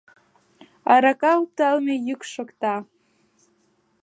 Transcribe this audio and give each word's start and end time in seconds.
Арака 0.93 1.31
опталме 1.41 1.95
йӱк 2.07 2.21
шокта. 2.33 2.75